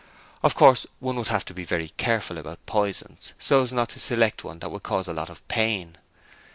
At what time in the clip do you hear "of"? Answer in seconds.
0.41-0.55, 5.29-5.47